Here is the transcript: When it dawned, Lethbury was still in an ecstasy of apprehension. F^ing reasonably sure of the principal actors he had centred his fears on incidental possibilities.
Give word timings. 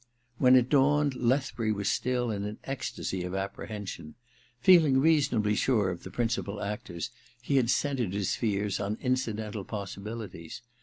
When 0.39 0.55
it 0.55 0.67
dawned, 0.67 1.13
Lethbury 1.13 1.71
was 1.71 1.87
still 1.87 2.31
in 2.31 2.43
an 2.43 2.57
ecstasy 2.63 3.21
of 3.21 3.35
apprehension. 3.35 4.15
F^ing 4.65 4.99
reasonably 4.99 5.53
sure 5.53 5.91
of 5.91 6.01
the 6.01 6.09
principal 6.09 6.59
actors 6.59 7.11
he 7.39 7.57
had 7.57 7.69
centred 7.69 8.11
his 8.13 8.33
fears 8.33 8.79
on 8.79 8.97
incidental 8.99 9.63
possibilities. 9.63 10.63